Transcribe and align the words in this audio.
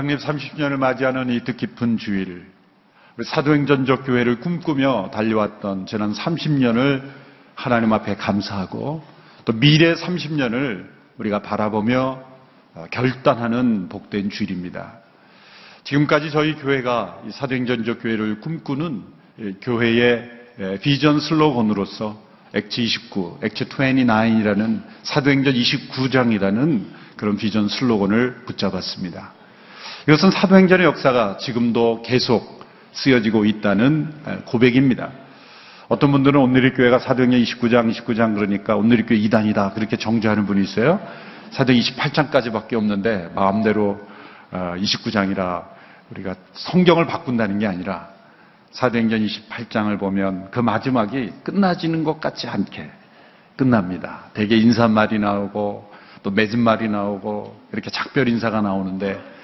창립 0.00 0.18
30년을 0.18 0.78
맞이하는 0.78 1.28
이 1.28 1.44
뜻깊은 1.44 1.98
주일, 1.98 2.46
사도행전적 3.22 4.06
교회를 4.06 4.40
꿈꾸며 4.40 5.10
달려왔던 5.12 5.84
지난 5.84 6.14
30년을 6.14 7.02
하나님 7.54 7.92
앞에 7.92 8.16
감사하고 8.16 9.02
또 9.44 9.52
미래 9.52 9.92
30년을 9.92 10.88
우리가 11.18 11.42
바라보며 11.42 12.22
어, 12.72 12.86
결단하는 12.90 13.90
복된 13.90 14.30
주일입니다. 14.30 15.00
지금까지 15.84 16.30
저희 16.30 16.54
교회가 16.54 17.24
이 17.28 17.30
사도행전적 17.32 18.02
교회를 18.02 18.40
꿈꾸는 18.40 19.02
이 19.38 19.54
교회의 19.60 20.30
에, 20.60 20.78
비전 20.78 21.20
슬로건으로서 21.20 22.18
액치 22.54 22.84
29, 22.84 23.40
액치 23.42 23.66
29이라는 23.66 24.82
사도행전 25.02 25.52
29장이라는 25.52 26.86
그런 27.16 27.36
비전 27.36 27.68
슬로건을 27.68 28.44
붙잡았습니다. 28.46 29.39
이것은 30.10 30.32
사도행전의 30.32 30.86
역사가 30.86 31.36
지금도 31.36 32.02
계속 32.02 32.64
쓰여지고 32.90 33.44
있다는 33.44 34.12
에, 34.26 34.36
고백입니다. 34.44 35.10
어떤 35.86 36.10
분들은 36.10 36.40
온누리 36.40 36.72
교회가 36.72 36.98
사도행전 36.98 37.40
29장, 37.40 37.94
29장 37.94 38.34
그러니까 38.34 38.74
온누리 38.74 39.06
교회 39.06 39.20
2단이다 39.20 39.72
그렇게 39.72 39.96
정죄하는 39.96 40.46
분이 40.46 40.64
있어요. 40.64 40.98
사도행 41.52 41.80
28장까지밖에 41.80 42.72
없는데 42.72 43.30
마음대로 43.36 44.00
29장이라 44.50 45.66
우리가 46.10 46.34
성경을 46.54 47.06
바꾼다는 47.06 47.60
게 47.60 47.68
아니라 47.68 48.08
사도행전 48.72 49.24
28장을 49.24 49.96
보면 49.96 50.50
그 50.50 50.58
마지막이 50.58 51.30
끝나지는 51.44 52.02
것 52.02 52.20
같지 52.20 52.48
않게 52.48 52.90
끝납니다. 53.54 54.24
대개 54.34 54.56
인사말이 54.56 55.20
나오고 55.20 55.88
또 56.24 56.30
맺은말이 56.32 56.88
나오고 56.88 57.60
이렇게 57.72 57.90
작별 57.90 58.26
인사가 58.26 58.60
나오는데 58.60 59.38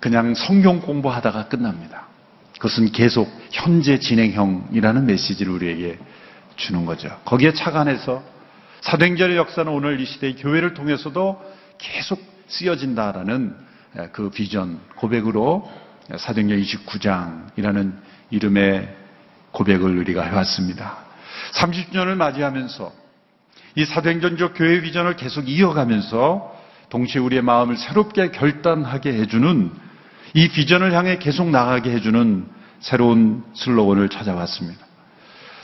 그냥 0.00 0.34
성경 0.34 0.80
공부하다가 0.80 1.48
끝납니다. 1.48 2.06
그것은 2.54 2.92
계속 2.92 3.28
현재 3.50 3.98
진행형이라는 3.98 5.06
메시지를 5.06 5.52
우리에게 5.52 5.98
주는 6.56 6.84
거죠. 6.86 7.08
거기에 7.24 7.52
착안해서 7.52 8.22
사도행전의 8.82 9.36
역사는 9.36 9.72
오늘 9.72 10.00
이 10.00 10.04
시대의 10.04 10.36
교회를 10.36 10.74
통해서도 10.74 11.40
계속 11.78 12.20
쓰여진다라는 12.48 13.56
그 14.12 14.30
비전 14.30 14.80
고백으로 14.96 15.70
사도행전 16.16 16.60
29장이라는 16.60 17.92
이름의 18.30 18.96
고백을 19.52 19.98
우리가 19.98 20.24
해왔습니다. 20.24 20.98
30주년을 21.54 22.14
맞이하면서 22.16 22.92
이 23.76 23.84
사도행전적 23.84 24.54
교회 24.56 24.80
비전을 24.80 25.16
계속 25.16 25.48
이어가면서 25.48 26.51
동시에 26.92 27.22
우리의 27.22 27.40
마음을 27.40 27.78
새롭게 27.78 28.32
결단하게 28.32 29.14
해주는 29.14 29.70
이 30.34 30.48
비전을 30.48 30.92
향해 30.92 31.16
계속 31.18 31.48
나가게 31.48 31.90
해주는 31.90 32.46
새로운 32.80 33.44
슬로건을 33.54 34.10
찾아왔습니다. 34.10 34.84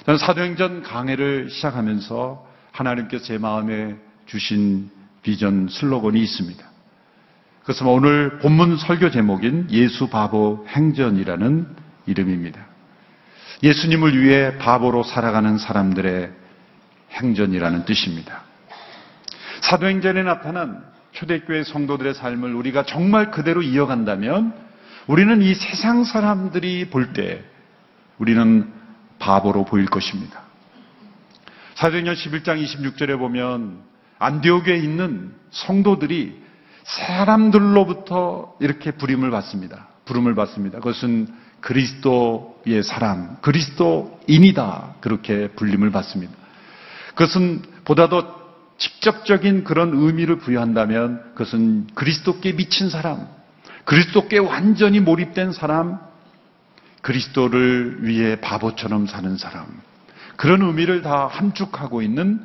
저는 0.06 0.16
사도행전 0.16 0.82
강해를 0.82 1.50
시작하면서 1.50 2.46
하나님께서 2.72 3.24
제 3.24 3.36
마음에 3.36 3.94
주신 4.24 4.90
비전 5.22 5.68
슬로건이 5.68 6.18
있습니다. 6.18 6.64
그것은 7.60 7.86
오늘 7.86 8.38
본문 8.38 8.78
설교 8.78 9.10
제목인 9.10 9.68
예수 9.70 10.08
바보 10.08 10.64
행전이라는 10.68 11.66
이름입니다. 12.06 12.58
예수님을 13.62 14.18
위해 14.18 14.56
바보로 14.56 15.02
살아가는 15.02 15.58
사람들의 15.58 16.32
행전이라는 17.12 17.84
뜻입니다. 17.84 18.44
사도행전에 19.60 20.22
나타난 20.22 20.88
초대교회 21.18 21.64
성도들의 21.64 22.14
삶을 22.14 22.54
우리가 22.54 22.84
정말 22.84 23.32
그대로 23.32 23.60
이어간다면 23.60 24.54
우리는 25.08 25.42
이 25.42 25.52
세상 25.54 26.04
사람들이 26.04 26.90
볼 26.90 27.12
때 27.12 27.42
우리는 28.18 28.72
바보로 29.18 29.64
보일 29.64 29.86
것입니다. 29.86 30.42
사도행전 31.74 32.14
11장 32.14 32.62
26절에 32.62 33.18
보면 33.18 33.80
안디옥에 34.20 34.76
있는 34.76 35.34
성도들이 35.50 36.40
사람들로부터 36.84 38.56
이렇게 38.60 38.92
부림을 38.92 39.30
받습니다. 39.30 39.88
부름을 40.04 40.36
받습니다. 40.36 40.78
그것은 40.78 41.26
그리스도의 41.60 42.82
사람, 42.84 43.36
그리스도인이다. 43.40 44.94
그렇게 45.00 45.48
불림을 45.48 45.90
받습니다. 45.90 46.32
그것은 47.14 47.62
보다 47.84 48.08
더 48.08 48.37
직접적인 48.78 49.64
그런 49.64 49.92
의미를 49.94 50.38
부여한다면 50.38 51.34
그것은 51.34 51.88
그리스도께 51.94 52.54
미친 52.56 52.88
사람, 52.88 53.26
그리스도께 53.84 54.38
완전히 54.38 55.00
몰입된 55.00 55.52
사람, 55.52 55.98
그리스도를 57.02 58.06
위해 58.06 58.40
바보처럼 58.40 59.06
사는 59.06 59.36
사람. 59.36 59.66
그런 60.36 60.62
의미를 60.62 61.02
다 61.02 61.26
함축하고 61.26 62.02
있는 62.02 62.40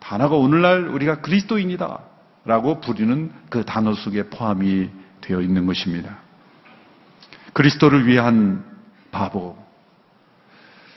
단어가 0.00 0.36
오늘날 0.36 0.88
우리가 0.88 1.20
그리스도인이다. 1.20 2.00
라고 2.44 2.80
부르는 2.80 3.30
그 3.50 3.64
단어 3.64 3.94
속에 3.94 4.24
포함이 4.30 4.88
되어 5.20 5.40
있는 5.40 5.66
것입니다. 5.66 6.18
그리스도를 7.52 8.06
위한 8.06 8.64
바보. 9.10 9.56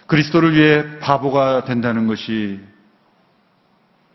그리스도를 0.07 0.53
위해 0.53 0.99
바보가 0.99 1.65
된다는 1.65 2.07
것이 2.07 2.59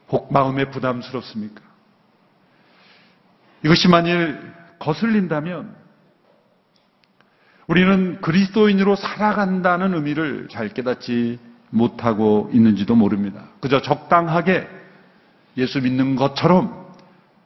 복 0.08 0.32
마음에 0.32 0.70
부담스럽습니까? 0.70 1.62
이것이 3.64 3.88
만일 3.88 4.38
거슬린다면 4.78 5.74
우리는 7.66 8.20
그리스도인으로 8.20 8.94
살아간다는 8.94 9.94
의미를 9.94 10.48
잘 10.50 10.68
깨닫지 10.68 11.38
못하고 11.70 12.50
있는지도 12.52 12.94
모릅니다. 12.94 13.48
그저 13.60 13.82
적당하게 13.82 14.68
예수 15.56 15.80
믿는 15.80 16.14
것처럼 16.16 16.86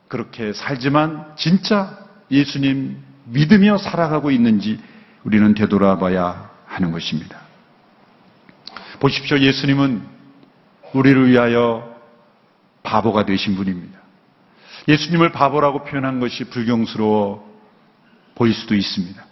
그렇게 0.09 0.53
살지만 0.53 1.33
진짜 1.37 1.99
예수님 2.31 2.99
믿으며 3.25 3.79
살아가고 3.79 4.31
있는지 4.31 4.79
우리는 5.25 5.55
되돌아봐야 5.55 6.51
하는 6.67 6.93
것입니다. 6.93 7.39
보십시오. 8.99 9.39
예수님은 9.39 10.03
우리를 10.93 11.31
위하여 11.31 11.90
바보가 12.83 13.27
되신 13.27 13.57
분입니다. 13.57 13.99
예수님을 14.89 15.33
바보라고 15.33 15.85
표현한 15.85 16.21
것이 16.21 16.45
불경스러워 16.45 17.49
보일 18.35 18.55
수도 18.55 18.75
있습니다. 18.75 19.23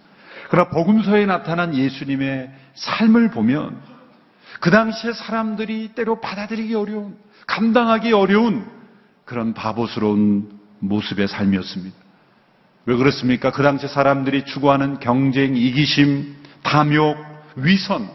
그러나 0.50 0.70
복음서에 0.70 1.26
나타난 1.26 1.75
예수님의 1.75 2.50
삶을 2.75 3.31
보면 3.31 3.81
그 4.60 4.70
당시에 4.70 5.12
사람들이 5.12 5.92
때로 5.94 6.20
받아들이기 6.20 6.75
어려운, 6.75 7.16
감당하기 7.47 8.12
어려운 8.12 8.66
그런 9.25 9.54
바보스러운 9.54 10.58
모습의 10.81 11.28
삶이었습니다. 11.28 11.97
왜 12.87 12.97
그렇습니까? 12.97 13.50
그 13.53 13.62
당시 13.62 13.87
사람들이 13.87 14.44
추구하는 14.44 14.98
경쟁, 15.00 15.56
이기심, 15.56 16.37
탐욕, 16.62 17.16
위선, 17.56 18.08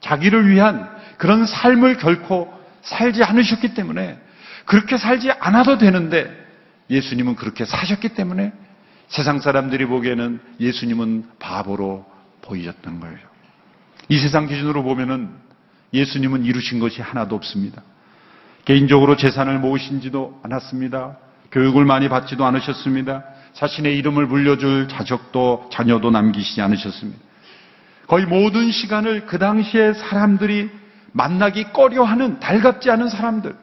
자기를 0.00 0.50
위한 0.50 0.88
그런 1.16 1.46
삶을 1.46 1.96
결코 1.96 2.52
살지 2.82 3.24
않으셨기 3.24 3.74
때문에 3.74 4.18
그렇게 4.68 4.98
살지 4.98 5.30
않아도 5.30 5.78
되는데 5.78 6.30
예수님은 6.90 7.36
그렇게 7.36 7.64
사셨기 7.64 8.10
때문에 8.10 8.52
세상 9.08 9.40
사람들이 9.40 9.86
보기에는 9.86 10.40
예수님은 10.60 11.24
바보로 11.38 12.04
보이셨던 12.42 13.00
거예요. 13.00 13.16
이 14.10 14.18
세상 14.18 14.46
기준으로 14.46 14.82
보면은 14.82 15.30
예수님은 15.94 16.44
이루신 16.44 16.80
것이 16.80 17.00
하나도 17.00 17.34
없습니다. 17.34 17.80
개인적으로 18.66 19.16
재산을 19.16 19.58
모으신지도 19.58 20.40
않았습니다. 20.42 21.16
교육을 21.50 21.86
많이 21.86 22.10
받지도 22.10 22.44
않으셨습니다. 22.44 23.24
자신의 23.54 23.96
이름을 23.96 24.26
물려줄 24.26 24.88
자적도 24.88 25.70
자녀도 25.72 26.10
남기시지 26.10 26.60
않으셨습니다. 26.60 27.18
거의 28.06 28.26
모든 28.26 28.70
시간을 28.70 29.24
그 29.24 29.38
당시에 29.38 29.94
사람들이 29.94 30.68
만나기 31.12 31.72
꺼려하는 31.72 32.38
달갑지 32.38 32.90
않은 32.90 33.08
사람들, 33.08 33.56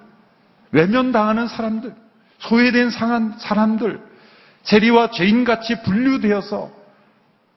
외면당하는 0.75 1.47
사람들, 1.47 1.95
소외된 2.39 2.89
상한 2.89 3.35
사람들, 3.39 4.01
세리와 4.63 5.11
죄인같이 5.11 5.83
분류되어서 5.83 6.69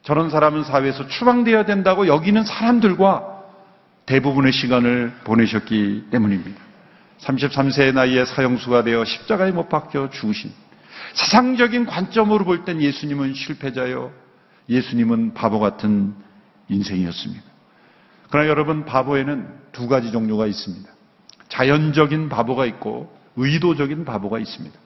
저런 0.03 0.31
사람은 0.31 0.63
사회에서 0.63 1.09
추방되어야 1.09 1.65
된다고 1.65 2.07
여기는 2.07 2.45
사람들과 2.45 3.43
대부분의 4.07 4.53
시간을 4.53 5.13
보내셨기 5.25 6.07
때문입니다. 6.13 6.61
33세의 7.21 7.93
나이에 7.95 8.25
사형수가 8.25 8.85
되어 8.85 9.05
십자가에 9.05 9.51
못 9.51 9.69
박혀 9.69 10.09
죽으신 10.11 10.53
세상적인 11.15 11.87
관점으로 11.87 12.45
볼 12.45 12.65
땐 12.65 12.81
예수님은 12.81 13.35
실패자요. 13.35 14.13
예수님은 14.69 15.35
바보 15.35 15.59
같은 15.59 16.15
인생이었습니다. 16.69 17.43
그러나 18.31 18.49
여러분 18.49 18.85
바보에는 18.85 19.49
두 19.73 19.89
가지 19.89 20.13
종류가 20.13 20.47
있습니다. 20.47 20.98
자연적인 21.49 22.29
바보가 22.29 22.67
있고 22.67 23.17
의도적인 23.37 24.05
바보가 24.05 24.39
있습니다. 24.39 24.79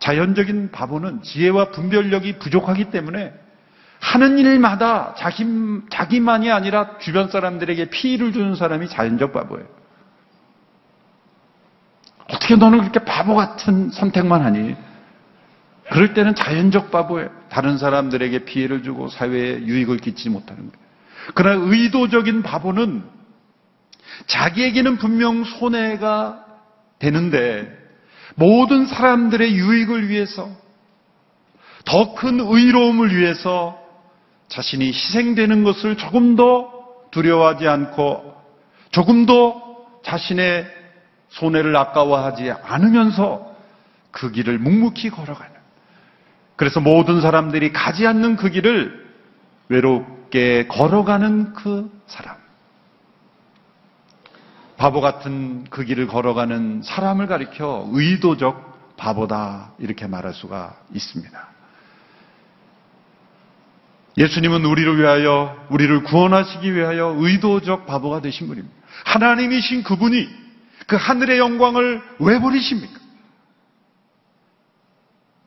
자연적인 0.00 0.70
바보는 0.70 1.22
지혜와 1.22 1.70
분별력이 1.70 2.38
부족하기 2.38 2.90
때문에 2.90 3.32
하는 4.00 4.38
일마다 4.38 5.14
자기, 5.16 5.44
자기만이 5.90 6.50
아니라 6.52 6.98
주변 6.98 7.28
사람들에게 7.28 7.90
피해를 7.90 8.32
주는 8.32 8.54
사람이 8.54 8.88
자연적 8.88 9.32
바보예요. 9.32 9.66
어떻게 12.28 12.56
너는 12.56 12.80
그렇게 12.80 13.00
바보 13.00 13.34
같은 13.34 13.90
선택만 13.90 14.42
하니? 14.42 14.76
그럴 15.90 16.14
때는 16.14 16.34
자연적 16.34 16.90
바보예요. 16.90 17.30
다른 17.48 17.78
사람들에게 17.78 18.44
피해를 18.44 18.82
주고 18.82 19.08
사회에 19.08 19.62
유익을 19.62 19.96
끼치지 19.98 20.30
못하는 20.30 20.70
거예요. 20.70 20.88
그러나 21.34 21.64
의도적인 21.66 22.42
바보는 22.42 23.17
자기에게는 24.26 24.98
분명 24.98 25.44
손해가 25.44 26.44
되는데 26.98 27.76
모든 28.34 28.86
사람들의 28.86 29.54
유익을 29.54 30.08
위해서 30.08 30.50
더 31.84 32.14
큰 32.14 32.40
의로움을 32.40 33.16
위해서 33.16 33.78
자신이 34.48 34.88
희생되는 34.88 35.64
것을 35.64 35.96
조금 35.96 36.36
더 36.36 36.70
두려워하지 37.10 37.68
않고 37.68 38.34
조금 38.90 39.26
더 39.26 39.86
자신의 40.04 40.66
손해를 41.28 41.76
아까워하지 41.76 42.52
않으면서 42.62 43.54
그 44.10 44.32
길을 44.32 44.58
묵묵히 44.58 45.10
걸어가는 45.10 45.58
그래서 46.56 46.80
모든 46.80 47.20
사람들이 47.20 47.72
가지 47.72 48.06
않는 48.06 48.36
그 48.36 48.50
길을 48.50 49.06
외롭게 49.68 50.66
걸어가는 50.66 51.52
그 51.52 51.90
사람. 52.06 52.37
바보 54.78 55.00
같은 55.00 55.64
그 55.70 55.84
길을 55.84 56.06
걸어가는 56.06 56.82
사람을 56.82 57.26
가리켜 57.26 57.88
의도적 57.90 58.96
바보다 58.96 59.72
이렇게 59.78 60.06
말할 60.06 60.32
수가 60.32 60.76
있습니다. 60.94 61.48
예수님은 64.16 64.64
우리를 64.64 64.98
위하여 64.98 65.66
우리를 65.70 66.04
구원하시기 66.04 66.74
위하여 66.74 67.14
의도적 67.18 67.86
바보가 67.86 68.20
되신 68.22 68.46
분입니다. 68.46 68.74
하나님이신 69.04 69.82
그분이 69.82 70.28
그 70.86 70.96
하늘의 70.96 71.38
영광을 71.38 72.00
왜 72.20 72.38
버리십니까? 72.38 73.00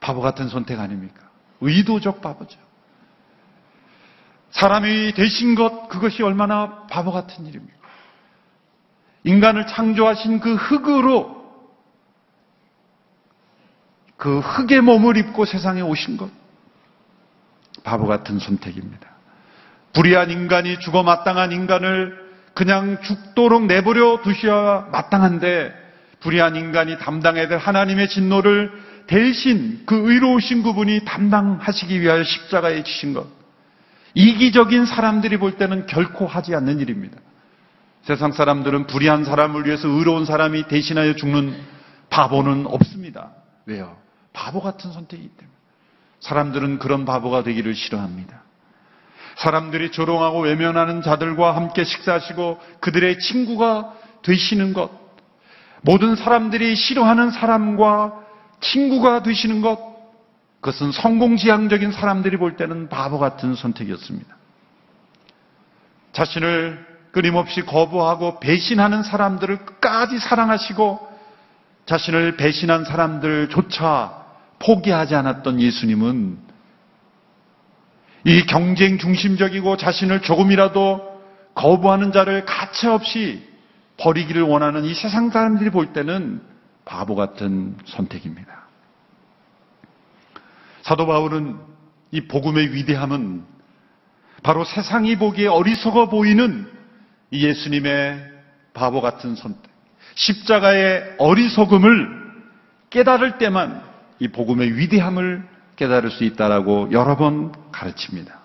바보 0.02 0.20
같은 0.20 0.50
선택 0.50 0.80
아닙니까? 0.80 1.22
의도적 1.62 2.22
바보죠. 2.22 2.60
사람이 4.52 5.14
되신 5.14 5.56
것 5.56 5.88
그것이 5.88 6.22
얼마나 6.22 6.86
바보 6.88 7.14
같은 7.14 7.46
일입니까? 7.46 7.81
인간을 9.24 9.68
창조하신 9.68 10.40
그 10.40 10.56
흙으로 10.56 11.42
그 14.18 14.40
흙의 14.40 14.82
몸을 14.82 15.18
입고 15.18 15.46
세상에 15.46 15.82
오신 15.82 16.18
것 16.18 16.30
바보 17.84 18.06
같은 18.08 18.40
선택입니다. 18.40 19.10
불의한 19.94 20.30
인간이 20.30 20.80
죽어 20.80 21.04
마땅한 21.04 21.52
인간을 21.52 22.22
그냥 22.54 23.02
죽도록 23.02 23.66
내버려 23.66 24.22
두셔야 24.24 24.88
마땅한데 24.92 25.74
불의한 26.20 26.56
인간이 26.56 26.98
담당해야 26.98 27.48
될 27.48 27.58
하나님의 27.58 28.10
진노를 28.10 28.72
대신 29.08 29.82
그 29.86 30.12
의로우신 30.12 30.64
그분이 30.64 31.06
담당하시기 31.06 32.00
위하여 32.00 32.24
십자가에 32.24 32.84
지신 32.84 33.14
것. 33.14 33.28
이기적인 34.14 34.86
사람들이 34.86 35.38
볼 35.38 35.58
때는 35.58 35.86
결코 35.88 36.28
하지 36.28 36.54
않는 36.56 36.80
일입니다. 36.80 37.18
세상 38.04 38.32
사람들은 38.32 38.88
불의한 38.88 39.24
사람을 39.24 39.66
위해서 39.66 39.88
의로운 39.88 40.26
사람이 40.26 40.68
대신하여 40.68 41.16
죽는 41.16 41.56
바보는 42.10 42.66
없습니다. 42.68 43.32
왜요? 43.66 43.96
바보 44.34 44.62
같은 44.62 44.92
선택이기 44.92 45.30
때문에. 45.30 45.56
사람들은 46.20 46.80
그런 46.80 47.06
바보가 47.06 47.44
되기를 47.44 47.76
싫어합니다. 47.76 48.42
사람들이 49.38 49.92
조롱하고 49.92 50.42
외면하는 50.42 51.02
자들과 51.02 51.56
함께 51.56 51.84
식사하시고 51.84 52.60
그들의 52.80 53.20
친구가 53.20 53.94
되시는 54.24 54.74
것. 54.74 54.92
모든 55.82 56.16
사람들이 56.16 56.76
싫어하는 56.76 57.32
사람과 57.32 58.20
친구가 58.60 59.24
되시는 59.24 59.62
것. 59.62 59.80
그것은 60.60 60.92
성공지향적인 60.92 61.92
사람들이 61.92 62.38
볼 62.38 62.56
때는 62.56 62.88
바보 62.88 63.18
같은 63.18 63.56
선택이었습니다. 63.56 64.36
자신을 66.12 66.91
끊임없이 67.12 67.62
거부하고 67.62 68.40
배신하는 68.40 69.04
사람들을 69.04 69.66
끝까지 69.66 70.20
사랑하시고 70.20 71.12
자신을 71.86 72.38
배신한 72.38 72.86
사람들조차 72.86 74.22
포기하지 74.60 75.16
않았던 75.16 75.60
예수님은 75.60 76.38
이 78.24 78.46
경쟁 78.46 78.98
중심적이고 78.98 79.78
자신을 79.78 80.22
조금이라도 80.22 81.12
거부하는 81.56 82.12
자를 82.12 82.46
가차없이 82.46 83.50
버리기를 83.98 84.44
원하는 84.44 84.86
이 84.86 84.94
세상 84.94 85.32
사람들이 85.32 85.70
볼 85.70 85.92
때는 85.94 86.42
바보 86.86 87.16
같은 87.16 87.78
선택입니다. 87.86 88.68
사도 90.84 91.06
바울은 91.06 91.58
이 92.12 92.22
복음의 92.22 92.74
위대함은 92.74 93.44
바로 94.44 94.64
세상이 94.64 95.18
보기에 95.18 95.48
어리석어 95.48 96.10
보이는 96.10 96.81
이 97.32 97.46
예수님의 97.46 98.32
바보 98.74 99.02
같은 99.02 99.36
선택, 99.36 99.72
십자가의 100.16 101.16
어리석음을 101.18 102.22
깨달을 102.90 103.38
때만 103.38 103.82
이 104.20 104.28
복음의 104.28 104.78
위대함을 104.78 105.44
깨달을 105.78 106.12
수 106.12 106.24
있다라고 106.26 106.90
여러 106.92 107.16
번 107.16 107.54
가르칩니다. 107.72 108.40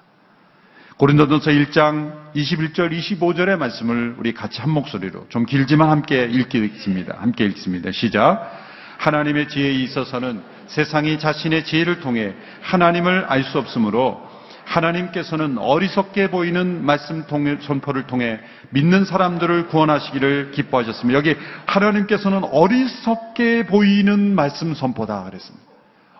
고린도전서 0.96 1.50
1장 1.50 2.32
21절 2.34 2.98
25절의 2.98 3.58
말씀을 3.58 4.14
우리 4.18 4.32
같이 4.32 4.62
한 4.62 4.70
목소리로 4.70 5.26
좀 5.28 5.44
길지만 5.44 5.90
함께 5.90 6.24
읽겠습니다. 6.24 7.16
함께 7.18 7.44
읽습니다. 7.46 7.90
시작. 7.92 8.50
하나님의 8.98 9.48
지혜에 9.48 9.72
있어서는 9.72 10.42
세상이 10.68 11.18
자신의 11.18 11.64
지혜를 11.64 12.00
통해 12.00 12.34
하나님을 12.62 13.26
알 13.28 13.44
수 13.44 13.58
없으므로 13.58 14.25
하나님께서는 14.66 15.58
어리석게 15.58 16.30
보이는 16.30 16.84
말씀 16.84 17.24
선포를 17.60 18.06
통해 18.06 18.40
믿는 18.70 19.04
사람들을 19.04 19.68
구원하시기를 19.68 20.50
기뻐하셨습니다. 20.50 21.16
여기 21.16 21.36
하나님께서는 21.66 22.44
어리석게 22.44 23.66
보이는 23.66 24.34
말씀 24.34 24.74
선포다 24.74 25.24
그랬습니다. 25.24 25.64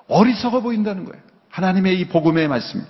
어리석어 0.08 0.60
보인다는 0.60 1.04
거예요. 1.04 1.20
하나님의 1.50 1.98
이 2.00 2.04
복음의 2.06 2.48
말씀. 2.48 2.82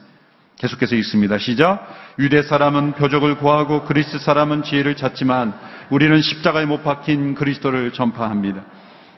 계속해서 0.57 0.95
읽습니다. 0.97 1.39
시작. 1.39 1.87
유대 2.19 2.43
사람은 2.43 2.93
표적을 2.93 3.37
구하고 3.39 3.85
그리스 3.85 4.19
사람은 4.19 4.63
지혜를 4.63 4.97
찾지만 4.97 5.55
우리는 5.91 6.21
십자가에 6.21 6.65
못 6.65 6.83
박힌 6.83 7.35
그리스도를 7.35 7.93
전파합니다. 7.93 8.63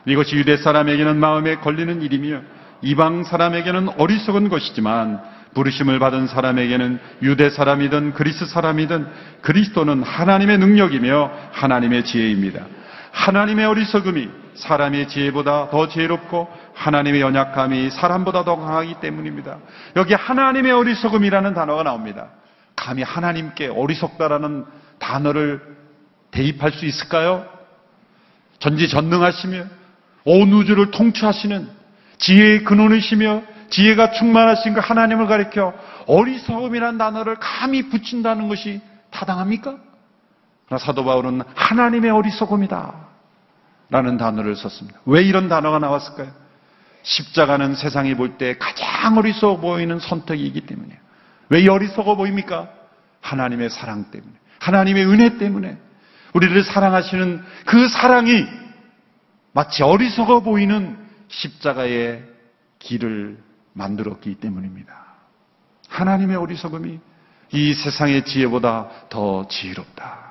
이것이 0.06 0.36
유대 0.36 0.56
사람에게는 0.56 1.18
마음에 1.18 1.56
걸리는 1.56 2.02
일이며 2.02 2.40
이방 2.82 3.24
사람에게는 3.24 3.90
어리석은 3.98 4.48
것이지만 4.48 5.20
부르심을 5.54 5.98
받은 5.98 6.26
사람에게는 6.26 6.98
유대 7.22 7.50
사람이든 7.50 8.14
그리스 8.14 8.46
사람이든 8.46 9.06
그리스도는 9.42 10.02
하나님의 10.02 10.58
능력이며 10.58 11.30
하나님의 11.52 12.04
지혜입니다. 12.04 12.66
하나님의 13.12 13.66
어리석음이 13.66 14.28
사람의 14.54 15.08
지혜보다 15.08 15.70
더 15.70 15.88
지혜롭고 15.88 16.48
하나님의 16.74 17.20
연약함이 17.20 17.90
사람보다 17.90 18.44
더 18.44 18.56
강하기 18.56 18.96
때문입니다. 19.00 19.58
여기 19.96 20.14
하나님의 20.14 20.72
어리석음이라는 20.72 21.54
단어가 21.54 21.82
나옵니다. 21.82 22.28
감히 22.76 23.02
하나님께 23.02 23.68
어리석다라는 23.68 24.64
단어를 24.98 25.60
대입할 26.30 26.72
수 26.72 26.86
있을까요? 26.86 27.46
전지전능하시며 28.58 29.64
온 30.24 30.52
우주를 30.52 30.90
통치하시는 30.90 31.68
지혜의 32.18 32.64
근원이시며 32.64 33.42
지혜가 33.70 34.12
충만하신 34.12 34.74
그 34.74 34.80
하나님을 34.80 35.26
가리켜 35.26 35.74
어리석음이라는 36.06 36.98
단어를 36.98 37.36
감히 37.38 37.88
붙인다는 37.88 38.48
것이 38.48 38.80
타당합니까? 39.10 39.76
그러나 40.66 40.84
사도 40.84 41.04
바울은 41.04 41.42
하나님의 41.54 42.10
어리석음이다. 42.10 43.08
라는 43.90 44.18
단어를 44.18 44.54
썼습니다. 44.54 45.00
왜 45.06 45.22
이런 45.22 45.48
단어가 45.48 45.78
나왔을까요? 45.78 46.30
십자가는 47.02 47.74
세상이 47.74 48.14
볼 48.16 48.36
때 48.36 48.58
가장 48.58 49.16
어리석어 49.16 49.60
보이는 49.60 49.98
선택이기 49.98 50.62
때문이에요. 50.62 50.98
왜 51.48 51.66
어리석어 51.66 52.16
보입니까? 52.16 52.68
하나님의 53.22 53.70
사랑 53.70 54.10
때문에. 54.10 54.32
하나님의 54.60 55.06
은혜 55.06 55.38
때문에. 55.38 55.78
우리를 56.34 56.62
사랑하시는 56.62 57.42
그 57.64 57.88
사랑이 57.88 58.46
마치 59.52 59.82
어리석어 59.82 60.40
보이는 60.40 60.98
십자가의 61.28 62.24
길을 62.78 63.38
만들었기 63.78 64.34
때문입니다. 64.34 64.92
하나님의 65.88 66.36
어리석음이 66.36 66.98
이 67.52 67.72
세상의 67.72 68.24
지혜보다 68.24 68.88
더 69.08 69.46
지혜롭다. 69.48 70.28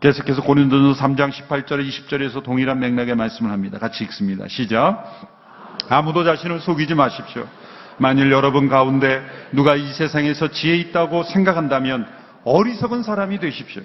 계속해서 0.00 0.42
고린도전서 0.42 1.02
3장 1.02 1.30
18절에 1.30 1.88
20절에서 1.88 2.42
동일한 2.42 2.78
맥락의 2.80 3.14
말씀을 3.14 3.50
합니다. 3.50 3.78
같이 3.78 4.04
읽습니다. 4.04 4.46
시작. 4.48 5.32
아무도 5.88 6.24
자신을 6.24 6.60
속이지 6.60 6.94
마십시오. 6.94 7.48
만일 7.96 8.30
여러분 8.30 8.68
가운데 8.68 9.24
누가 9.52 9.76
이 9.76 9.92
세상에서 9.92 10.48
지혜 10.48 10.76
있다고 10.76 11.22
생각한다면 11.22 12.06
어리석은 12.44 13.02
사람이 13.02 13.38
되십시오. 13.38 13.82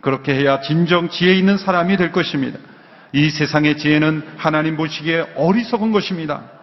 그렇게 0.00 0.34
해야 0.34 0.60
진정 0.60 1.10
지혜 1.10 1.34
있는 1.34 1.58
사람이 1.58 1.98
될 1.98 2.10
것입니다. 2.10 2.58
이 3.12 3.28
세상의 3.28 3.76
지혜는 3.76 4.22
하나님 4.38 4.76
보시기에 4.76 5.34
어리석은 5.36 5.92
것입니다. 5.92 6.59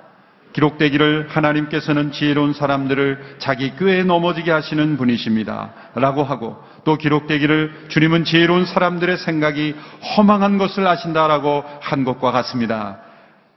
기록되기를 0.58 1.28
하나님께서는 1.30 2.12
지혜로운 2.12 2.54
사람들을 2.54 3.36
자기 3.38 3.76
꾀에 3.76 4.04
넘어지게 4.04 4.52
하시는 4.52 4.98
분이십니다. 4.98 5.72
라고 5.94 6.24
하고 6.24 6.58
또 6.84 6.98
기록되기를 6.98 7.86
주님은 7.90 8.24
지혜로운 8.24 8.66
사람들의 8.66 9.18
생각이 9.18 9.76
허망한 10.18 10.58
것을 10.58 10.88
아신다라고 10.88 11.64
한 11.80 12.04
것과 12.04 12.32
같습니다. 12.32 12.98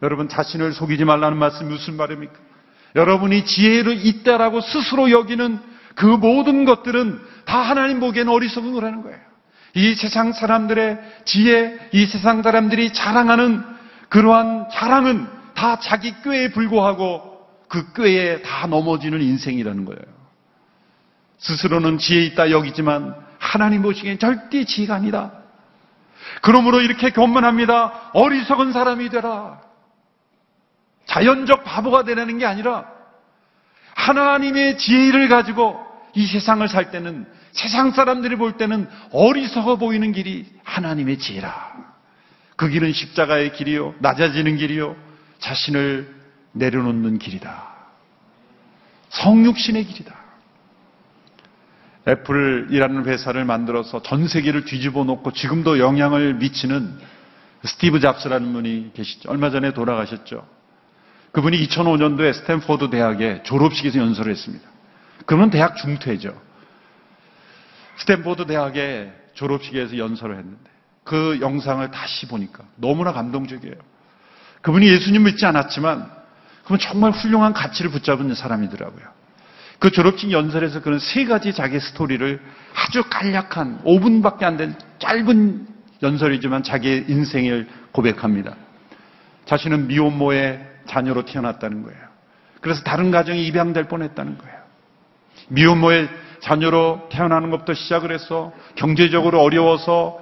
여러분 0.02 0.28
자신을 0.28 0.72
속이지 0.72 1.06
말라는 1.06 1.38
말씀이 1.38 1.70
무슨 1.70 1.96
말입니까? 1.96 2.34
여러분이 2.94 3.46
지혜를 3.46 4.04
있다라고 4.04 4.60
스스로 4.60 5.10
여기는 5.10 5.58
그 5.94 6.04
모든 6.04 6.66
것들은 6.66 7.18
다 7.46 7.60
하나님 7.60 8.00
보기에는 8.00 8.30
어리석은 8.30 8.74
거라는 8.74 9.02
거예요. 9.02 9.18
이 9.74 9.94
세상 9.94 10.32
사람들의 10.32 10.98
지혜, 11.24 11.78
이 11.92 12.04
세상 12.04 12.42
사람들이 12.42 12.92
자랑하는 12.92 13.62
그러한 14.10 14.66
자랑은 14.70 15.39
다 15.60 15.78
자기 15.78 16.14
꾀에 16.22 16.52
불과하고 16.52 17.38
그 17.68 17.92
꾀에 17.92 18.40
다 18.40 18.66
넘어지는 18.66 19.20
인생이라는 19.20 19.84
거예요. 19.84 20.00
스스로는 21.36 21.98
지혜 21.98 22.22
있다 22.24 22.50
여기지만 22.50 23.14
하나님 23.38 23.82
보시기엔 23.82 24.18
절대 24.18 24.64
지혜가 24.64 24.94
아니다. 24.94 25.32
그러므로 26.40 26.80
이렇게 26.80 27.10
교만합니다. 27.10 28.10
어리석은 28.14 28.72
사람이 28.72 29.10
되라. 29.10 29.60
자연적 31.04 31.64
바보가 31.64 32.04
되라는 32.04 32.38
게 32.38 32.46
아니라 32.46 32.86
하나님의 33.96 34.78
지혜를 34.78 35.28
가지고 35.28 35.78
이 36.14 36.26
세상을 36.26 36.66
살 36.68 36.90
때는 36.90 37.26
세상 37.52 37.90
사람들이 37.90 38.36
볼 38.36 38.56
때는 38.56 38.88
어리석어 39.12 39.76
보이는 39.76 40.12
길이 40.12 40.50
하나님의 40.64 41.18
지혜라. 41.18 41.74
그 42.56 42.70
길은 42.70 42.92
십자가의 42.94 43.52
길이요. 43.52 43.96
낮아지는 43.98 44.56
길이요. 44.56 45.09
자신을 45.40 46.14
내려놓는 46.52 47.18
길이다. 47.18 47.68
성육신의 49.10 49.84
길이다. 49.84 50.14
애플이라는 52.08 53.04
회사를 53.06 53.44
만들어서 53.44 54.02
전 54.02 54.26
세계를 54.26 54.64
뒤집어 54.64 55.04
놓고 55.04 55.32
지금도 55.32 55.78
영향을 55.78 56.34
미치는 56.34 56.98
스티브 57.64 58.00
잡스라는 58.00 58.52
분이 58.52 58.92
계시죠. 58.94 59.30
얼마 59.30 59.50
전에 59.50 59.72
돌아가셨죠. 59.72 60.46
그분이 61.32 61.66
2005년도에 61.68 62.32
스탠포드 62.32 62.90
대학의 62.90 63.44
졸업식에서 63.44 63.98
연설을 63.98 64.32
했습니다. 64.32 64.68
그러면 65.26 65.50
대학 65.50 65.76
중퇴죠. 65.76 66.40
스탠포드 67.98 68.46
대학의 68.46 69.12
졸업식에서 69.34 69.98
연설을 69.98 70.38
했는데 70.38 70.70
그 71.04 71.38
영상을 71.40 71.88
다시 71.90 72.26
보니까 72.26 72.64
너무나 72.76 73.12
감동적이에요. 73.12 73.89
그분이 74.62 74.88
예수님 74.88 75.24
믿지 75.24 75.46
않았지만 75.46 76.10
그분 76.62 76.78
정말 76.78 77.12
훌륭한 77.12 77.52
가치를 77.52 77.90
붙잡은 77.90 78.34
사람이더라고요. 78.34 79.04
그 79.78 79.90
졸업식 79.90 80.30
연설에서 80.30 80.82
그런 80.82 80.98
세 80.98 81.24
가지 81.24 81.54
자기 81.54 81.80
스토리를 81.80 82.40
아주 82.74 83.02
간략한 83.08 83.82
5분밖에 83.84 84.42
안 84.44 84.56
된 84.56 84.76
짧은 84.98 85.66
연설이지만 86.02 86.62
자기의 86.62 87.06
인생을 87.08 87.68
고백합니다. 87.92 88.54
자신은 89.46 89.88
미혼모의 89.88 90.66
자녀로 90.86 91.24
태어났다는 91.24 91.82
거예요. 91.82 91.98
그래서 92.60 92.82
다른 92.82 93.10
가정이 93.10 93.46
입양될 93.46 93.84
뻔했다는 93.84 94.38
거예요. 94.38 94.56
미혼모의 95.48 96.08
자녀로 96.40 97.08
태어나는 97.10 97.50
것부터 97.50 97.74
시작을 97.74 98.12
해서 98.12 98.52
경제적으로 98.74 99.40
어려워서 99.40 100.20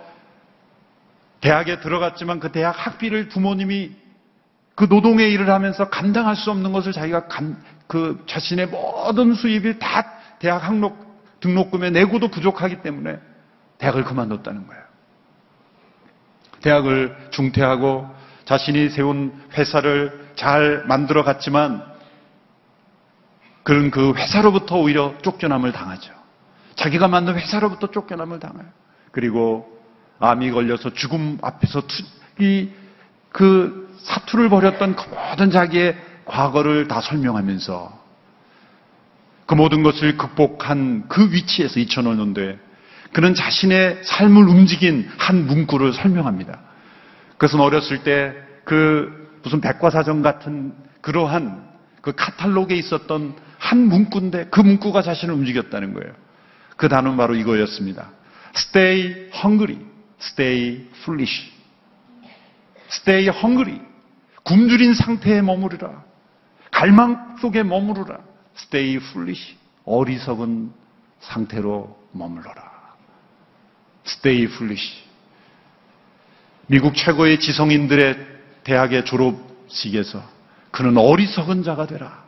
대학에 1.40 1.80
들어갔지만 1.80 2.40
그 2.40 2.50
대학 2.50 2.70
학비를 2.72 3.28
부모님이 3.28 3.90
그 4.78 4.84
노동의 4.84 5.32
일을 5.32 5.50
하면서 5.50 5.90
감당할 5.90 6.36
수 6.36 6.52
없는 6.52 6.70
것을 6.70 6.92
자기가 6.92 7.26
감, 7.26 7.60
그 7.88 8.22
자신의 8.28 8.68
모든 8.68 9.34
수입이 9.34 9.80
다 9.80 10.04
대학 10.38 10.68
학록 10.68 11.18
등록금에 11.40 11.90
내고도 11.90 12.28
부족하기 12.28 12.82
때문에 12.82 13.18
대학을 13.78 14.04
그만뒀다는 14.04 14.68
거예요. 14.68 14.82
대학을 16.60 17.16
중퇴하고 17.32 18.08
자신이 18.44 18.90
세운 18.90 19.32
회사를 19.54 20.28
잘 20.36 20.84
만들어 20.86 21.24
갔지만 21.24 21.84
그런 23.64 23.90
그 23.90 24.12
회사로부터 24.14 24.76
오히려 24.76 25.12
쫓겨남을 25.22 25.72
당하죠. 25.72 26.14
자기가 26.76 27.08
만든 27.08 27.34
회사로부터 27.34 27.90
쫓겨남을 27.90 28.38
당해요. 28.38 28.66
그리고 29.10 29.76
암이 30.20 30.52
걸려서 30.52 30.94
죽음 30.94 31.38
앞에서 31.42 31.80
투, 31.80 32.04
이, 32.44 32.70
그 33.38 33.96
사투를 34.00 34.48
벌였던 34.48 34.96
그 34.96 35.04
모든 35.30 35.50
자기의 35.50 35.96
과거를 36.24 36.88
다 36.88 37.00
설명하면서 37.00 37.98
그 39.46 39.54
모든 39.54 39.84
것을 39.84 40.16
극복한 40.16 41.06
그 41.08 41.32
위치에서 41.32 41.78
2005년도에 41.80 42.58
그는 43.12 43.34
자신의 43.34 44.00
삶을 44.02 44.48
움직인 44.48 45.08
한 45.16 45.46
문구를 45.46 45.92
설명합니다. 45.92 46.58
그것은 47.38 47.60
어렸을 47.60 48.02
때 48.02 48.48
그 48.68 49.40
무슨 49.42 49.62
백과사전 49.62 50.20
같은 50.20 50.74
그러한 51.00 51.66
그 52.02 52.12
카탈로그에 52.14 52.76
있었던 52.76 53.34
한 53.56 53.78
문구인데 53.78 54.48
그 54.50 54.60
문구가 54.60 55.00
자신을 55.00 55.32
움직였다는 55.32 55.94
거예요. 55.94 56.12
그 56.76 56.90
단어는 56.90 57.16
바로 57.16 57.34
이거였습니다. 57.34 58.10
Stay 58.54 59.30
hungry, 59.34 59.78
stay 60.20 60.86
foolish. 61.00 61.50
Stay 62.90 63.28
hungry. 63.28 63.80
굶주린 64.44 64.94
상태에 64.94 65.42
머무르라. 65.42 66.04
갈망 66.70 67.36
속에 67.40 67.62
머무르라. 67.62 68.18
Stay 68.56 68.96
foolish. 68.96 69.56
어리석은 69.84 70.72
상태로 71.20 71.98
머물러라. 72.12 72.62
Stay 74.06 74.44
foolish. 74.44 75.04
미국 76.66 76.94
최고의 76.94 77.40
지성인들의 77.40 78.26
대학의 78.64 79.04
졸업식에서 79.04 80.22
그는 80.70 80.96
어리석은 80.96 81.62
자가 81.62 81.86
되라. 81.86 82.24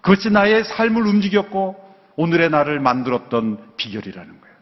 그것이 0.00 0.30
나의 0.30 0.64
삶을 0.64 1.04
움직였고 1.06 1.84
오늘의 2.14 2.50
나를 2.50 2.78
만들었던 2.80 3.74
비결이라는 3.76 4.40
거예요. 4.40 4.56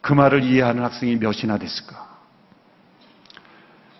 그 0.00 0.12
말을 0.12 0.42
이해하는 0.42 0.82
학생이 0.82 1.16
몇이나 1.16 1.58
됐을까? 1.58 2.15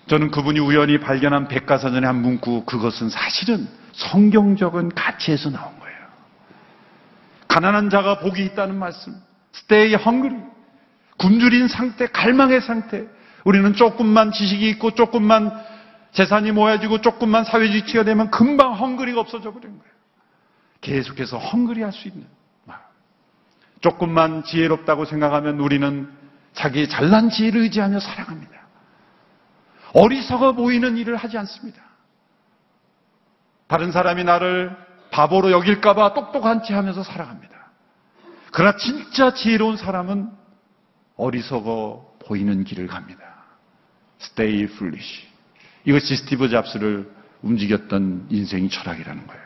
저는 0.07 0.31
그분이 0.31 0.61
우연히 0.61 0.99
발견한 0.99 1.49
백과사전의 1.49 2.07
한 2.07 2.17
문구, 2.23 2.65
그것은 2.65 3.09
사실은 3.09 3.69
성경적인 3.93 4.91
가치에서 4.91 5.51
나온 5.51 5.79
거예요. 5.81 5.97
가난한 7.49 7.91
자가 7.91 8.21
복이 8.21 8.45
있다는 8.45 8.77
말씀. 8.79 9.15
Stay 9.55 9.95
hungry. 9.95 10.43
굶주린 11.19 11.67
상태, 11.69 12.07
갈망의 12.07 12.61
상태. 12.61 13.05
우리는 13.45 13.73
조금만 13.75 14.33
지식이 14.33 14.69
있고 14.71 14.93
조금만 14.93 15.51
재산이 16.13 16.53
모여지고 16.53 17.01
조금만 17.01 17.45
사회지치가 17.45 18.05
되면 18.05 18.31
금방 18.31 18.75
헝그리가 18.75 19.21
없어져 19.21 19.53
버리는 19.53 19.77
거예요. 19.79 19.93
계속해서 20.81 21.39
헝그리 21.39 21.83
할 21.83 21.93
수 21.93 22.09
있는. 22.09 22.27
조금만 23.81 24.43
지혜롭다고 24.45 25.05
생각하면 25.05 25.61
우리는 25.61 26.09
자기의 26.55 26.89
잘난 26.89 27.29
지혜를 27.29 27.61
의지하며 27.63 28.01
살아갑니다. 28.01 28.66
어리석어 29.97 30.53
보이는 30.53 30.99
일을 30.99 31.17
하지 31.17 31.39
않습니다. 31.39 31.81
다른 33.67 33.93
사람이 33.93 34.25
나를 34.25 34.77
바보로 35.11 35.51
여길까봐 35.51 36.13
똑똑한 36.13 36.63
체 36.63 36.75
하면서 36.75 37.03
살아갑니다. 37.03 37.55
그러나 38.53 38.77
진짜 38.77 39.33
지혜로운 39.33 39.79
사람은 39.79 40.31
어리석어 41.17 42.19
보이는 42.27 42.63
길을 42.65 42.89
갑니다. 42.89 43.23
Stay 44.21 44.65
foolish. 44.65 45.27
이것이 45.87 46.15
스티브 46.17 46.51
잡스를 46.51 47.11
움직였던 47.41 48.27
인생의 48.29 48.69
철학이라는 48.69 49.27
거예요. 49.27 49.43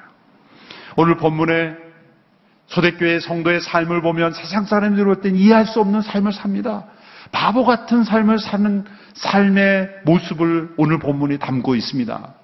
오늘 0.97 1.17
본문에 1.17 1.77
초대교회 2.67 3.21
성도의 3.21 3.61
삶을 3.61 4.03
보면 4.03 4.33
세상 4.33 4.65
사람들이 4.65 5.05
볼땐 5.05 5.37
이해할 5.37 5.67
수 5.67 5.81
없는 5.81 6.03
삶을 6.03 6.33
삽니다. 6.33 6.87
바보 7.33 7.65
같은 7.65 8.05
삶을 8.05 8.39
사는 8.39 8.85
삶의 9.15 10.03
모습을 10.05 10.75
오늘 10.77 10.99
본문이 10.99 11.39
담고 11.39 11.75
있습니다. 11.75 12.35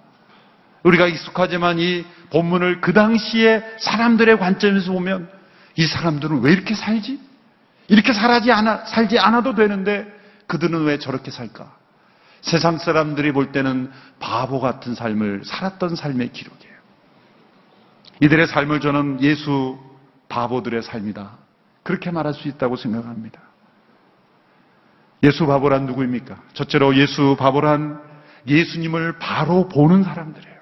우리가 0.83 1.07
익숙하지만 1.09 1.79
이 1.79 2.05
본문을 2.31 2.81
그 2.81 2.93
당시에 2.93 3.63
사람들의 3.79 4.39
관점에서 4.39 4.93
보면 4.93 5.29
이 5.77 5.87
사람들은 5.87 6.41
왜 6.43 6.53
이렇게 6.53 6.75
살지? 6.75 7.21
이렇게 7.89 8.13
살지 8.13 8.53
않아, 8.53 8.85
살지 8.87 9.19
않아도 9.19 9.55
되는데 9.55 10.07
그들은 10.47 10.85
왜 10.85 10.99
저렇게 10.99 11.31
살까? 11.31 11.75
세상 12.41 12.79
사람들이 12.79 13.33
볼 13.33 13.51
때는 13.53 13.91
바보 14.21 14.61
같은 14.61 14.95
삶을 14.95 15.43
살았던 15.45 15.97
삶의 15.97 16.33
기록이에요. 16.33 16.77
이들의 18.23 18.47
삶을 18.47 18.81
저는 18.81 19.21
예수 19.23 19.79
바보들의 20.29 20.83
삶이다. 20.83 21.39
그렇게 21.83 22.11
말할 22.11 22.35
수 22.35 22.49
있다고 22.49 22.77
생각합니다. 22.77 23.41
예수 25.23 25.47
바보란 25.47 25.87
누구입니까? 25.87 26.37
첫째로 26.55 26.97
예수 26.97 27.37
바보란 27.39 28.01
예수님을 28.47 29.19
바로 29.19 29.69
보는 29.69 30.03
사람들이에요. 30.03 30.57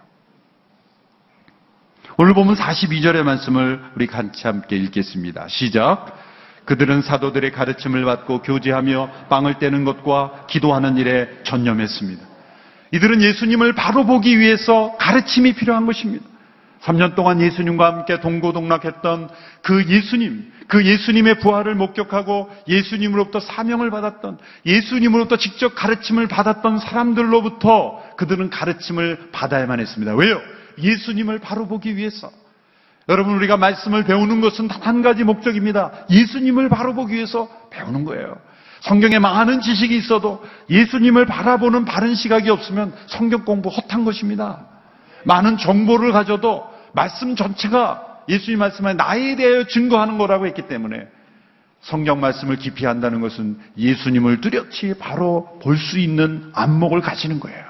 오늘 2.16 2.32
보면 2.34 2.54
42절의 2.54 3.22
말씀을 3.24 3.82
우리 3.96 4.06
같이 4.06 4.46
함께 4.46 4.76
읽겠습니다. 4.76 5.48
시작. 5.48 6.16
그들은 6.64 7.02
사도들의 7.02 7.50
가르침을 7.52 8.04
받고 8.04 8.42
교제하며 8.42 9.26
빵을 9.28 9.58
떼는 9.58 9.84
것과 9.84 10.46
기도하는 10.48 10.96
일에 10.96 11.28
전념했습니다. 11.42 12.24
이들은 12.92 13.20
예수님을 13.20 13.74
바로 13.74 14.06
보기 14.06 14.38
위해서 14.38 14.96
가르침이 14.98 15.54
필요한 15.54 15.84
것입니다. 15.84 16.24
3년 16.84 17.14
동안 17.14 17.40
예수님과 17.40 17.86
함께 17.86 18.20
동고동락했던 18.20 19.30
그 19.62 19.86
예수님, 19.88 20.52
그 20.68 20.84
예수님의 20.84 21.40
부활을 21.40 21.74
목격하고 21.74 22.50
예수님으로부터 22.68 23.40
사명을 23.40 23.90
받았던 23.90 24.38
예수님으로부터 24.66 25.36
직접 25.38 25.74
가르침을 25.74 26.28
받았던 26.28 26.78
사람들로부터 26.78 28.02
그들은 28.16 28.50
가르침을 28.50 29.30
받아야만 29.32 29.80
했습니다. 29.80 30.14
왜요? 30.14 30.38
예수님을 30.78 31.38
바로 31.38 31.66
보기 31.66 31.96
위해서. 31.96 32.30
여러분, 33.08 33.34
우리가 33.34 33.56
말씀을 33.56 34.04
배우는 34.04 34.40
것은 34.40 34.68
단 34.68 34.84
한 34.84 35.02
가지 35.02 35.24
목적입니다. 35.24 35.92
예수님을 36.10 36.68
바로 36.68 36.94
보기 36.94 37.14
위해서 37.14 37.48
배우는 37.70 38.04
거예요. 38.04 38.36
성경에 38.80 39.18
많은 39.18 39.62
지식이 39.62 39.96
있어도 39.96 40.44
예수님을 40.68 41.24
바라보는 41.24 41.86
바른 41.86 42.14
시각이 42.14 42.50
없으면 42.50 42.92
성경 43.06 43.46
공부 43.46 43.70
헛한 43.70 44.04
것입니다. 44.04 44.66
많은 45.24 45.56
정보를 45.56 46.12
가져도 46.12 46.73
말씀 46.94 47.36
전체가 47.36 48.22
예수님 48.28 48.60
말씀에 48.60 48.94
나에 48.94 49.36
대하여 49.36 49.66
증거하는 49.66 50.16
거라고 50.16 50.46
했기 50.46 50.62
때문에 50.62 51.06
성경 51.82 52.20
말씀을 52.20 52.56
깊이 52.56 52.86
한다는 52.86 53.20
것은 53.20 53.58
예수님을 53.76 54.40
뚜렷이 54.40 54.94
바로 54.98 55.58
볼 55.62 55.76
수 55.76 55.98
있는 55.98 56.50
안목을 56.54 57.02
가지는 57.02 57.40
거예요. 57.40 57.62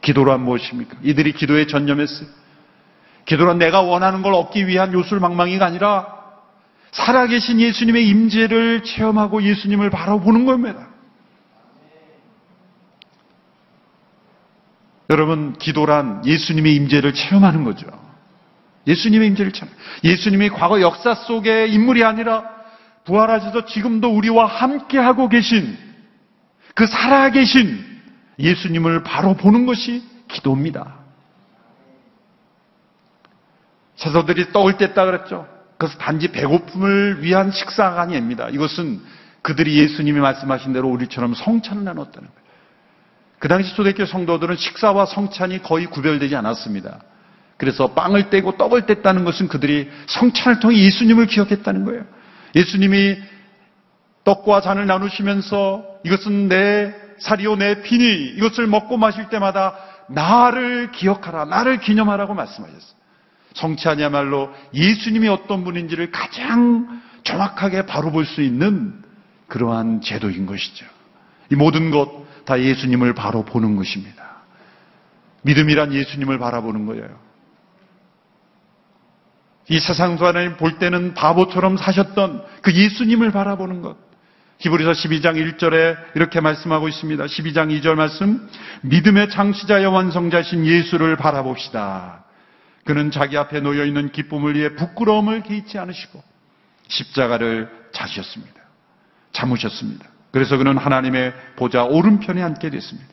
기도란 0.00 0.40
무엇입니까? 0.42 0.96
이들이 1.02 1.32
기도에 1.32 1.66
전념했어요. 1.66 2.26
기도란 3.26 3.58
내가 3.58 3.82
원하는 3.82 4.22
걸 4.22 4.32
얻기 4.32 4.66
위한 4.66 4.94
요술망망이가 4.94 5.66
아니라 5.66 6.06
살아계신 6.92 7.60
예수님의 7.60 8.08
임재를 8.08 8.82
체험하고 8.82 9.42
예수님을 9.42 9.90
바라보는 9.90 10.46
겁니다. 10.46 10.88
여러분, 15.10 15.54
기도란 15.54 16.24
예수님의 16.24 16.74
임재를 16.76 17.12
체험하는 17.12 17.64
거죠. 17.64 17.86
예수님의 18.86 19.28
임재를 19.28 19.52
체험. 19.52 19.74
예수님이 20.04 20.50
과거 20.50 20.80
역사 20.80 21.14
속의 21.14 21.72
인물이 21.74 22.04
아니라 22.04 22.44
부활하셔서 23.04 23.66
지금도 23.66 24.08
우리와 24.08 24.46
함께 24.46 24.98
하고 24.98 25.28
계신 25.28 25.76
그 26.76 26.86
살아계신 26.86 27.84
예수님을 28.38 29.02
바로 29.02 29.34
보는 29.34 29.66
것이 29.66 30.02
기도입니다. 30.28 30.94
사도들이 33.96 34.52
떡을 34.52 34.74
뗐다 34.74 34.94
그랬죠. 34.94 35.46
그것은 35.76 35.98
단지 35.98 36.30
배고픔을 36.30 37.22
위한 37.22 37.50
식사가 37.50 38.00
아닙니다. 38.00 38.48
이것은 38.48 39.00
그들이 39.42 39.76
예수님이 39.78 40.20
말씀하신 40.20 40.72
대로 40.72 40.88
우리처럼 40.88 41.34
성찬을 41.34 41.82
나눴다는 41.82 42.28
거예요. 42.28 42.49
그 43.40 43.48
당시 43.48 43.74
초대교회 43.74 44.06
성도들은 44.06 44.56
식사와 44.56 45.06
성찬이 45.06 45.62
거의 45.62 45.86
구별되지 45.86 46.36
않았습니다. 46.36 47.00
그래서 47.56 47.88
빵을 47.94 48.30
떼고 48.30 48.56
떡을 48.58 48.82
뗐다는 48.82 49.24
것은 49.24 49.48
그들이 49.48 49.90
성찬을 50.06 50.60
통해 50.60 50.76
예수님을 50.76 51.26
기억했다는 51.26 51.84
거예요. 51.86 52.04
예수님이 52.54 53.16
떡과 54.24 54.60
잔을 54.60 54.86
나누시면서 54.86 55.84
이것은 56.04 56.48
내 56.48 56.94
살이요 57.18 57.56
내 57.56 57.82
피니 57.82 58.34
이것을 58.36 58.66
먹고 58.66 58.98
마실 58.98 59.28
때마다 59.30 59.74
나를 60.08 60.92
기억하라 60.92 61.46
나를 61.46 61.80
기념하라고 61.80 62.34
말씀하셨어요. 62.34 63.00
성찬이야말로 63.54 64.50
예수님이 64.74 65.28
어떤 65.28 65.64
분인지를 65.64 66.10
가장 66.10 67.00
정확하게 67.24 67.86
바로 67.86 68.12
볼 68.12 68.26
수 68.26 68.42
있는 68.42 69.02
그러한 69.48 70.02
제도인 70.02 70.44
것이죠. 70.46 70.84
이 71.50 71.56
모든 71.56 71.90
것 71.90 72.19
다 72.44 72.60
예수님을 72.60 73.14
바로 73.14 73.44
보는 73.44 73.76
것입니다. 73.76 74.42
믿음이란 75.42 75.92
예수님을 75.92 76.38
바라보는 76.38 76.86
거예요. 76.86 77.18
이 79.68 79.78
세상 79.78 80.18
사람이 80.18 80.56
볼 80.56 80.78
때는 80.78 81.14
바보처럼 81.14 81.76
사셨던 81.76 82.44
그 82.62 82.74
예수님을 82.74 83.30
바라보는 83.30 83.82
것. 83.82 83.96
히브리서 84.58 84.92
12장 84.92 85.56
1절에 85.56 85.96
이렇게 86.16 86.40
말씀하고 86.40 86.88
있습니다. 86.88 87.24
12장 87.24 87.80
2절 87.80 87.94
말씀. 87.94 88.48
믿음의 88.82 89.30
창시자여 89.30 89.90
완성자신 89.90 90.66
예수를 90.66 91.16
바라봅시다. 91.16 92.24
그는 92.84 93.10
자기 93.10 93.38
앞에 93.38 93.60
놓여 93.60 93.84
있는 93.84 94.10
기쁨을 94.10 94.56
위해 94.56 94.74
부끄러움을 94.74 95.42
개의치 95.44 95.78
않으시고 95.78 96.22
십자가를 96.88 97.70
자셨습니다. 97.92 98.60
참으셨습니다. 99.32 100.09
그래서 100.32 100.56
그는 100.56 100.76
하나님의 100.76 101.34
보좌 101.56 101.84
오른편에 101.84 102.42
앉게 102.42 102.70
됐습니다. 102.70 103.08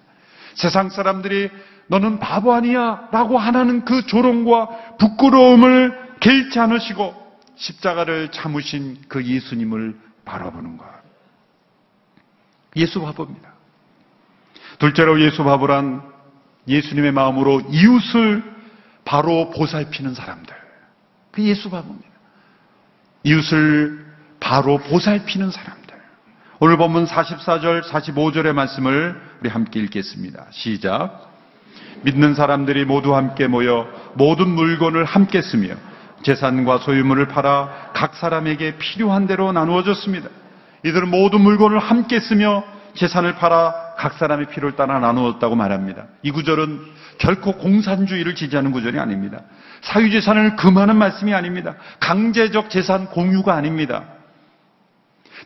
세상 0.53 0.89
사람들이 0.89 1.49
너는 1.87 2.19
바보 2.19 2.53
아니야 2.53 3.07
라고 3.11 3.37
하는 3.37 3.85
그 3.85 4.05
조롱과 4.05 4.97
부끄러움을 4.97 6.17
개의치 6.19 6.59
않으시고 6.59 7.27
십자가를 7.55 8.29
참으신 8.31 8.97
그 9.07 9.23
예수님을 9.23 9.97
바라보는 10.25 10.77
것. 10.77 10.85
예수 12.75 13.01
바보입니다. 13.01 13.53
둘째로 14.79 15.19
예수 15.21 15.43
바보란 15.43 16.03
예수님의 16.67 17.11
마음으로 17.13 17.61
이웃을 17.69 18.43
바로 19.05 19.49
보살피는 19.51 20.13
사람들. 20.13 20.53
그 21.31 21.43
예수 21.43 21.69
바보입니다. 21.69 22.09
이웃을 23.23 24.05
바로 24.39 24.77
보살피는 24.77 25.51
사람들. 25.51 25.76
오늘 26.59 26.77
본문 26.77 27.05
44절, 27.05 27.83
45절의 27.83 28.51
말씀을 28.53 29.15
우리 29.41 29.49
함께 29.49 29.79
읽겠습니다. 29.81 30.47
시작. 30.49 31.31
믿는 32.01 32.33
사람들이 32.33 32.83
모두 32.83 33.15
함께 33.15 33.45
모여 33.45 33.87
모든 34.15 34.49
물건을 34.49 35.05
함께 35.05 35.43
쓰며 35.43 35.75
재산과 36.23 36.79
소유물을 36.79 37.27
팔아 37.27 37.91
각 37.93 38.15
사람에게 38.15 38.77
필요한 38.77 39.27
대로 39.27 39.51
나누어 39.51 39.83
줬습니다. 39.83 40.29
이들은 40.83 41.09
모든 41.11 41.41
물건을 41.41 41.77
함께 41.77 42.19
쓰며 42.19 42.63
재산을 42.95 43.35
팔아 43.35 43.93
각 43.95 44.13
사람의 44.13 44.47
필요를 44.47 44.75
따라 44.75 44.97
나누었다고 44.97 45.55
말합니다. 45.55 46.05
이 46.23 46.31
구절은 46.31 46.81
결코 47.19 47.53
공산주의를 47.53 48.33
지지하는 48.33 48.71
구절이 48.71 48.97
아닙니다. 48.97 49.41
사유재산을 49.81 50.55
금하는 50.55 50.95
말씀이 50.95 51.35
아닙니다. 51.35 51.75
강제적 51.99 52.71
재산 52.71 53.05
공유가 53.05 53.53
아닙니다. 53.53 54.16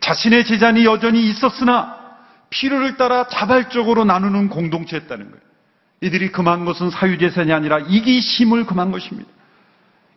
자신의 0.02 0.46
재산이 0.46 0.86
여전히 0.86 1.28
있었으나 1.30 1.98
필요를 2.50 2.98
따라 2.98 3.28
자발적으로 3.28 4.04
나누는 4.04 4.50
공동체였다는 4.50 5.26
거예요. 5.26 5.42
이들이 6.02 6.32
금한 6.32 6.66
것은 6.66 6.90
사유재산이 6.90 7.54
아니라 7.54 7.80
이기심을 7.80 8.66
금한 8.66 8.92
것입니다. 8.92 9.30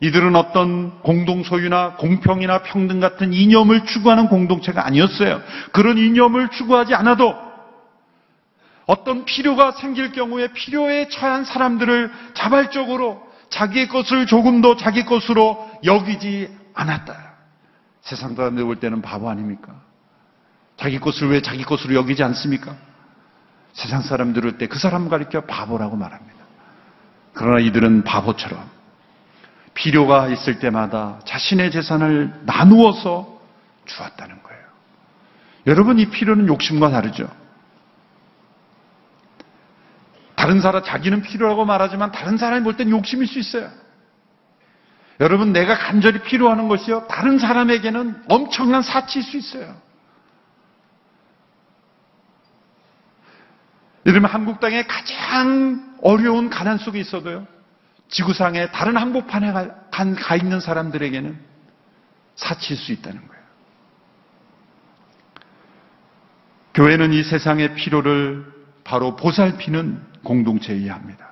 이들은 0.01 0.35
어떤 0.35 1.01
공동소유나 1.01 1.95
공평이나 1.97 2.63
평등 2.63 3.01
같은 3.01 3.33
이념을 3.33 3.85
추구하는 3.85 4.29
공동체가 4.29 4.85
아니었어요. 4.87 5.41
그런 5.73 5.99
이념을 5.99 6.49
추구하지 6.49 6.95
않아도 6.95 7.35
어떤 8.87 9.25
필요가 9.25 9.73
생길 9.73 10.13
경우에 10.13 10.49
필요에 10.49 11.09
처한 11.09 11.45
사람들을 11.45 12.13
자발적으로 12.35 13.23
자기의 13.51 13.89
것을 13.89 14.27
조금 14.27 14.61
더 14.61 14.77
자기 14.77 15.05
것으로 15.05 15.71
여기지 15.85 16.49
않았다. 16.75 17.24
세상 18.05 18.35
사람들 18.35 18.65
볼 18.65 18.77
때는 18.77 19.01
바보 19.03 19.31
아닙니까? 19.31 19.75
자기 20.77 21.01
것을 21.01 21.31
왜 21.31 21.41
자기 21.41 21.65
것으로 21.65 21.95
여기지 21.95 22.23
않습니까? 22.23 22.77
세상 23.73 24.03
사람들 24.03 24.43
볼때그 24.43 24.79
사람 24.79 25.09
가리켜 25.09 25.43
바보라고 25.43 25.97
말합니다. 25.97 26.45
그러나 27.33 27.59
이들은 27.61 28.05
바보처럼 28.05 28.71
필요가 29.73 30.29
있을 30.29 30.61
때마다 30.61 31.19
자신의 31.25 31.73
재산을 31.73 32.33
나누어서 32.45 33.41
주었다는 33.87 34.43
거예요. 34.43 34.63
여러분 35.67 35.99
이 35.99 36.11
필요는 36.11 36.47
욕심과 36.47 36.91
다르죠. 36.91 37.29
다른 40.37 40.61
사람 40.61 40.85
자기는 40.85 41.23
필요라고 41.23 41.65
말하지만 41.65 42.13
다른 42.13 42.37
사람이 42.37 42.65
볼 42.65 42.77
땐 42.77 42.91
욕심일 42.91 43.27
수 43.27 43.39
있어요. 43.39 43.71
여러분 45.21 45.53
내가 45.53 45.79
간절히 45.79 46.21
필요하는 46.23 46.69
것이요 46.69 47.07
다른 47.07 47.39
사람에게는 47.39 48.25
엄청난 48.29 48.83
사치일 48.83 49.25
수 49.25 49.37
있어요. 49.37 49.77
들면 54.05 54.31
한국 54.31 54.61
땅에 54.61 54.83
가장 54.85 55.97
어려운 56.03 56.51
가난 56.51 56.77
속에 56.77 57.01
있어도요 57.01 57.47
지구상의 58.09 58.71
다른 58.71 58.97
항복판에 58.97 59.53
가, 59.53 59.75
간- 59.91 60.15
가 60.15 60.37
있는 60.37 60.61
사람들에게는 60.61 61.39
사치일 62.37 62.79
수 62.79 62.93
있다는 62.93 63.27
거예요. 63.27 63.45
교회는 66.75 67.13
이 67.13 67.23
세상의 67.23 67.75
필요를 67.77 68.53
바로 68.83 69.17
보살피는 69.17 70.03
공동체여야 70.25 70.95
합니다. 70.95 71.31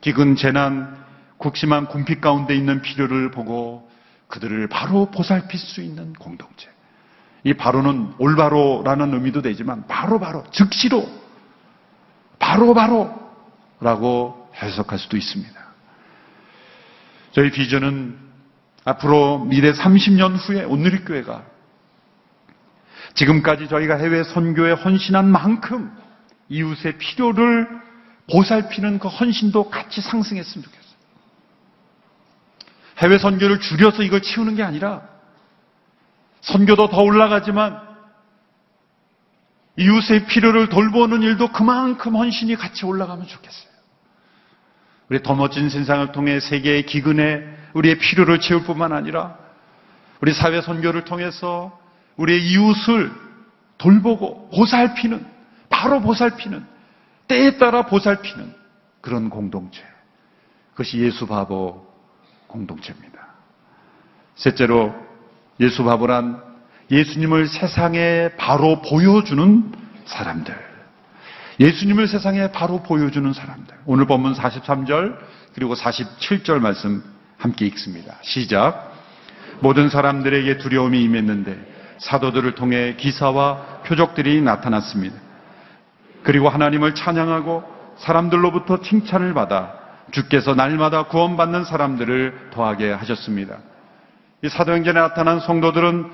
기근, 0.00 0.36
재난, 0.36 0.99
국심한 1.40 1.86
궁핍 1.86 2.20
가운데 2.20 2.54
있는 2.54 2.82
필요를 2.82 3.30
보고 3.30 3.90
그들을 4.28 4.68
바로 4.68 5.10
보살필 5.10 5.58
수 5.58 5.80
있는 5.80 6.12
공동체. 6.12 6.68
이 7.42 7.54
바로는 7.54 8.12
올바로라는 8.18 9.14
의미도 9.14 9.40
되지만 9.40 9.86
바로 9.88 10.20
바로, 10.20 10.44
즉시로, 10.50 11.08
바로바로라고 12.38 13.18
해석할 14.62 14.98
수도 14.98 15.16
있습니다. 15.16 15.58
저희 17.32 17.50
비전은 17.50 18.18
앞으로 18.84 19.38
미래 19.38 19.72
30년 19.72 20.36
후에 20.36 20.64
온누리교회가 20.64 21.42
지금까지 23.14 23.68
저희가 23.68 23.96
해외 23.96 24.24
선교에 24.24 24.72
헌신한 24.72 25.26
만큼 25.26 25.90
이웃의 26.50 26.98
필요를 26.98 27.66
보살피는 28.30 28.98
그 28.98 29.08
헌신도 29.08 29.70
같이 29.70 30.02
상승했으면 30.02 30.64
좋겠어요. 30.64 30.79
해외 33.00 33.18
선교를 33.18 33.60
줄여서 33.60 34.02
이걸 34.02 34.22
채우는 34.22 34.56
게 34.56 34.62
아니라 34.62 35.02
선교도 36.42 36.88
더 36.88 37.02
올라가지만 37.02 37.80
이웃의 39.76 40.26
필요를 40.26 40.68
돌보는 40.68 41.22
일도 41.22 41.48
그만큼 41.48 42.16
헌신이 42.16 42.56
같이 42.56 42.84
올라가면 42.84 43.26
좋겠어요. 43.26 43.70
우리 45.08 45.22
더 45.22 45.34
멋진 45.34 45.70
세상을 45.70 46.12
통해 46.12 46.38
세계의 46.40 46.86
기근에 46.86 47.42
우리의 47.74 47.98
필요를 47.98 48.40
채울 48.40 48.64
뿐만 48.64 48.92
아니라 48.92 49.38
우리 50.20 50.32
사회 50.34 50.60
선교를 50.60 51.04
통해서 51.04 51.78
우리의 52.16 52.46
이웃을 52.46 53.10
돌보고 53.78 54.50
보살피는 54.50 55.26
바로 55.70 56.00
보살피는 56.00 56.66
때에 57.28 57.56
따라 57.56 57.86
보살피는 57.86 58.54
그런 59.00 59.30
공동체. 59.30 59.82
그것이 60.72 60.98
예수 60.98 61.26
바보 61.26 61.89
공동체입니다. 62.50 63.18
셋째로 64.34 64.94
예수 65.60 65.84
바보란 65.84 66.42
예수님을 66.90 67.46
세상에 67.46 68.30
바로 68.36 68.82
보여주는 68.82 69.72
사람들. 70.06 70.70
예수님을 71.60 72.08
세상에 72.08 72.50
바로 72.52 72.82
보여주는 72.82 73.32
사람들. 73.32 73.74
오늘 73.86 74.06
본문 74.06 74.34
43절 74.34 75.16
그리고 75.54 75.74
47절 75.74 76.58
말씀 76.58 77.02
함께 77.38 77.66
읽습니다. 77.66 78.16
시작. 78.22 78.90
모든 79.60 79.88
사람들에게 79.88 80.58
두려움이 80.58 81.02
임했는데 81.02 81.70
사도들을 81.98 82.54
통해 82.54 82.96
기사와 82.96 83.82
표적들이 83.84 84.40
나타났습니다. 84.40 85.16
그리고 86.22 86.48
하나님을 86.48 86.94
찬양하고 86.94 87.62
사람들로부터 87.98 88.80
칭찬을 88.80 89.34
받아 89.34 89.79
주께서 90.12 90.54
날마다 90.54 91.04
구원받는 91.04 91.64
사람들을 91.64 92.50
더하게 92.52 92.92
하셨습니다. 92.92 93.58
이 94.42 94.48
사도행전에 94.48 94.98
나타난 94.98 95.40
성도들은 95.40 96.10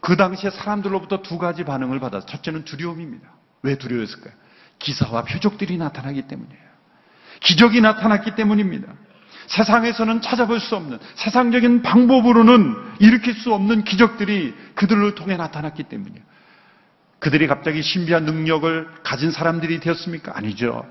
그 0.00 0.16
당시에 0.16 0.50
사람들로부터 0.50 1.22
두 1.22 1.38
가지 1.38 1.64
반응을 1.64 2.00
받았어요. 2.00 2.26
첫째는 2.26 2.64
두려움입니다. 2.64 3.28
왜 3.62 3.76
두려웠을까요? 3.76 4.32
기사와 4.78 5.24
표적들이 5.24 5.76
나타나기 5.76 6.22
때문이에요. 6.22 6.68
기적이 7.40 7.80
나타났기 7.80 8.34
때문입니다. 8.34 8.92
세상에서는 9.48 10.20
찾아볼 10.20 10.60
수 10.60 10.76
없는 10.76 10.98
세상적인 11.14 11.82
방법으로는 11.82 12.74
일으킬 13.00 13.34
수 13.34 13.52
없는 13.54 13.84
기적들이 13.84 14.54
그들을 14.74 15.14
통해 15.14 15.36
나타났기 15.36 15.84
때문이에요. 15.84 16.22
그들이 17.18 17.46
갑자기 17.46 17.82
신비한 17.82 18.24
능력을 18.24 18.88
가진 19.02 19.30
사람들이 19.30 19.80
되었습니까? 19.80 20.36
아니죠. 20.36 20.84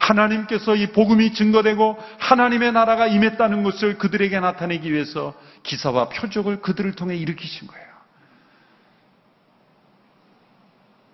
하나님께서 0.00 0.76
이 0.76 0.88
복음이 0.88 1.34
증거되고 1.34 1.98
하나님의 2.18 2.72
나라가 2.72 3.06
임했다는 3.06 3.62
것을 3.62 3.98
그들에게 3.98 4.38
나타내기 4.40 4.92
위해서 4.92 5.34
기사와 5.62 6.08
표적을 6.08 6.60
그들을 6.60 6.92
통해 6.92 7.16
일으키신 7.16 7.68
거예요. 7.68 7.88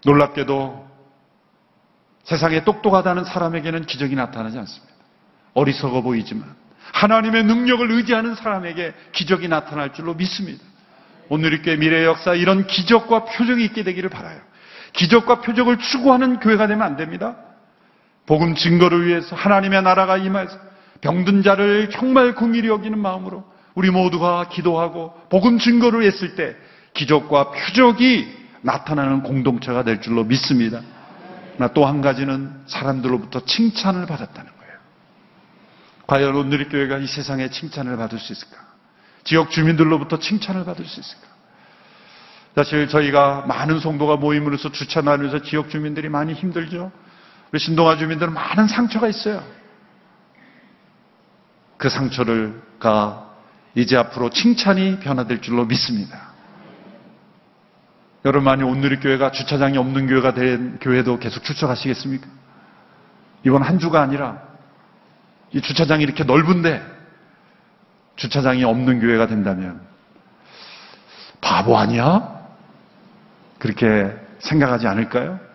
놀랍게도 0.04 0.94
세상에 2.24 2.64
똑똑하다는 2.64 3.24
사람에게는 3.24 3.86
기적이 3.86 4.16
나타나지 4.16 4.58
않습니다. 4.58 4.94
어리석어 5.54 6.02
보이지만 6.02 6.54
하나님의 6.92 7.44
능력을 7.44 7.90
의지하는 7.90 8.34
사람에게 8.34 8.94
기적이 9.12 9.48
나타날 9.48 9.92
줄로 9.92 10.14
믿습니다. 10.14 10.62
오늘 11.28 11.52
이렇게 11.52 11.76
미래의 11.76 12.04
역사 12.04 12.34
이런 12.34 12.66
기적과 12.66 13.24
표적이 13.24 13.64
있게 13.64 13.82
되기를 13.82 14.10
바라요. 14.10 14.40
기적과 14.92 15.40
표적을 15.40 15.78
추구하는 15.78 16.38
교회가 16.38 16.66
되면 16.66 16.82
안 16.82 16.96
됩니다. 16.96 17.36
복음 18.26 18.54
증거를 18.54 19.06
위해서 19.06 19.36
하나님의 19.36 19.82
나라가 19.82 20.16
임해서 20.16 20.58
병든 21.00 21.42
자를 21.42 21.90
정말 21.90 22.34
긍휼히 22.34 22.68
여기는 22.68 22.98
마음으로 22.98 23.44
우리 23.74 23.90
모두가 23.90 24.48
기도하고 24.48 25.12
복음 25.28 25.58
증거를 25.58 26.02
했을 26.04 26.34
때 26.36 26.56
기적과 26.94 27.50
표적이 27.50 28.44
나타나는 28.62 29.22
공동체가 29.22 29.82
될 29.82 30.00
줄로 30.00 30.24
믿습니다. 30.24 30.80
또한 31.74 32.00
가지는 32.00 32.50
사람들로부터 32.66 33.44
칭찬을 33.44 34.06
받았다는 34.06 34.50
거예요. 34.50 34.74
과연 36.06 36.34
오늘의 36.34 36.68
교회가 36.68 36.98
이 36.98 37.06
세상에 37.06 37.50
칭찬을 37.50 37.96
받을 37.96 38.18
수 38.18 38.32
있을까? 38.32 38.56
지역 39.24 39.50
주민들로부터 39.50 40.18
칭찬을 40.18 40.64
받을 40.64 40.84
수 40.86 41.00
있을까? 41.00 41.26
사실 42.54 42.88
저희가 42.88 43.44
많은 43.46 43.80
성도가 43.80 44.16
모임으로서 44.16 44.70
주차 44.70 45.00
나누면서 45.00 45.42
지역 45.42 45.70
주민들이 45.70 46.08
많이 46.08 46.32
힘들죠. 46.32 46.92
우리 47.54 47.60
신동아 47.60 47.96
주민들은 47.96 48.34
많은 48.34 48.66
상처가 48.66 49.06
있어요. 49.06 49.40
그 51.76 51.88
상처를가 51.88 53.30
이제 53.76 53.96
앞으로 53.96 54.30
칭찬이 54.30 54.98
변화될 54.98 55.40
줄로 55.40 55.64
믿습니다. 55.64 56.32
여러분 58.24 58.42
만약 58.42 58.66
오늘의 58.66 58.98
교회가 58.98 59.30
주차장이 59.30 59.78
없는 59.78 60.08
교회가 60.08 60.34
된 60.34 60.80
교회도 60.80 61.20
계속 61.20 61.44
추천하시겠습니까? 61.44 62.26
이번 63.44 63.62
한 63.62 63.78
주가 63.78 64.02
아니라 64.02 64.42
이 65.52 65.60
주차장이 65.60 66.02
이렇게 66.02 66.24
넓은데 66.24 66.82
주차장이 68.16 68.64
없는 68.64 68.98
교회가 68.98 69.28
된다면 69.28 69.80
바보 71.40 71.78
아니야? 71.78 72.36
그렇게 73.60 74.12
생각하지 74.40 74.88
않을까요? 74.88 75.53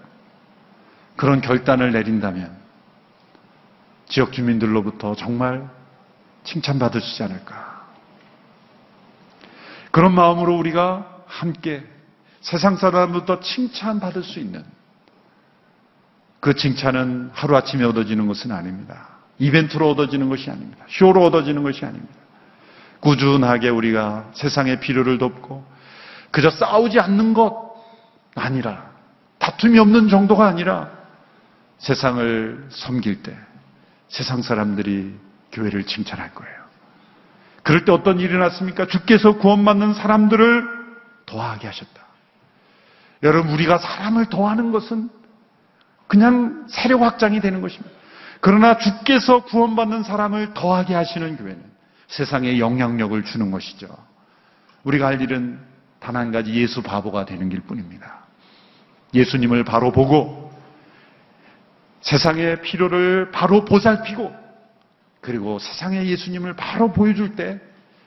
그런 1.19 1.41
결단을 1.41 1.91
내린다면 1.91 2.49
지역 4.07 4.31
주민들로부터 4.31 5.15
정말 5.15 5.69
칭찬받을 6.45 7.01
수 7.01 7.09
있지 7.11 7.23
않을까. 7.23 7.85
그런 9.91 10.15
마음으로 10.15 10.57
우리가 10.57 11.23
함께 11.25 11.85
세상 12.39 12.77
사람부터 12.77 13.41
칭찬받을 13.41 14.23
수 14.23 14.39
있는 14.39 14.63
그 16.39 16.53
칭찬은 16.53 17.31
하루아침에 17.33 17.83
얻어지는 17.83 18.25
것은 18.25 18.53
아닙니다. 18.53 19.09
이벤트로 19.39 19.89
얻어지는 19.89 20.29
것이 20.29 20.49
아닙니다. 20.49 20.85
쇼로 20.87 21.25
얻어지는 21.25 21.63
것이 21.63 21.83
아닙니다. 21.83 22.13
꾸준하게 23.01 23.67
우리가 23.67 24.31
세상의 24.35 24.79
필요를 24.79 25.17
돕고 25.17 25.65
그저 26.31 26.49
싸우지 26.49 26.97
않는 27.01 27.33
것 27.33 27.75
아니라 28.35 28.89
다툼이 29.39 29.77
없는 29.79 30.07
정도가 30.07 30.47
아니라 30.47 30.98
세상을 31.79 32.67
섬길 32.69 33.23
때 33.23 33.35
세상 34.07 34.41
사람들이 34.41 35.15
교회를 35.51 35.85
칭찬할 35.85 36.33
거예요. 36.33 36.59
그럴 37.63 37.85
때 37.85 37.91
어떤 37.91 38.19
일이 38.19 38.37
났습니까? 38.37 38.87
주께서 38.87 39.37
구원받는 39.37 39.93
사람들을 39.93 40.67
더하게 41.25 41.67
하셨다. 41.67 42.01
여러분, 43.23 43.51
우리가 43.53 43.77
사람을 43.77 44.27
더하는 44.27 44.71
것은 44.71 45.09
그냥 46.07 46.65
세력 46.69 47.01
확장이 47.01 47.39
되는 47.41 47.61
것입니다. 47.61 47.89
그러나 48.41 48.77
주께서 48.77 49.43
구원받는 49.43 50.03
사람을 50.03 50.53
더하게 50.53 50.95
하시는 50.95 51.37
교회는 51.37 51.61
세상에 52.07 52.57
영향력을 52.59 53.23
주는 53.25 53.51
것이죠. 53.51 53.87
우리가 54.83 55.07
할 55.07 55.21
일은 55.21 55.59
단 55.99 56.15
한 56.15 56.31
가지 56.31 56.53
예수 56.53 56.81
바보가 56.81 57.25
되는 57.25 57.49
길 57.49 57.59
뿐입니다. 57.59 58.21
예수님을 59.13 59.63
바로 59.63 59.91
보고 59.91 60.48
세상의 62.01 62.61
필요를 62.61 63.31
바로 63.31 63.65
보살피고 63.65 64.33
그리고 65.21 65.59
세상에 65.59 66.05
예수님을 66.05 66.55
바로 66.55 66.91
보여줄 66.91 67.35
때 67.35 67.59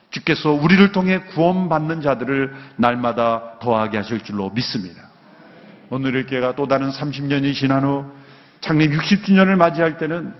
주께서 0.09 0.51
우리를 0.51 0.91
통해 0.91 1.19
구원받는 1.19 2.01
자들을 2.01 2.53
날마다 2.77 3.59
더하게 3.59 3.97
하실 3.97 4.23
줄로 4.23 4.49
믿습니다. 4.51 5.01
오늘의 5.89 6.27
교회가 6.27 6.55
또 6.55 6.67
다른 6.67 6.89
30년이 6.89 7.53
지난 7.53 7.83
후 7.83 8.05
창립 8.61 8.91
60주년을 8.91 9.55
맞이할 9.55 9.97
때는 9.97 10.33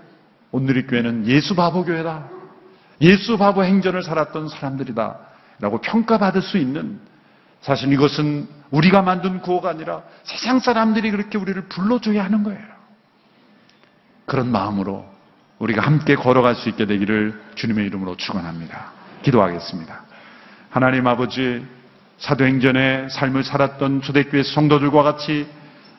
오늘의 0.51 0.87
교회는 0.87 1.27
예수 1.27 1.55
바보 1.55 1.83
교회다. 1.83 2.29
예수 3.01 3.37
바보 3.37 3.63
행전을 3.63 4.03
살았던 4.03 4.49
사람들이다. 4.49 5.19
라고 5.59 5.81
평가받을 5.81 6.41
수 6.41 6.57
있는 6.57 6.99
사실 7.61 7.91
이것은 7.91 8.47
우리가 8.71 9.01
만든 9.01 9.41
구호가 9.41 9.69
아니라 9.69 10.03
세상 10.23 10.59
사람들이 10.59 11.11
그렇게 11.11 11.37
우리를 11.37 11.61
불러줘야 11.69 12.23
하는 12.23 12.43
거예요. 12.43 12.73
그런 14.25 14.51
마음으로 14.51 15.05
우리가 15.59 15.81
함께 15.81 16.15
걸어갈 16.15 16.55
수 16.55 16.69
있게 16.69 16.85
되기를 16.85 17.39
주님의 17.55 17.85
이름으로 17.87 18.17
축원합니다. 18.17 18.91
기도하겠습니다. 19.23 20.01
하나님 20.69 21.07
아버지 21.07 21.65
사도행전의 22.17 23.09
삶을 23.09 23.43
살았던 23.43 24.01
초대교회 24.01 24.43
성도들과 24.43 25.03
같이 25.03 25.47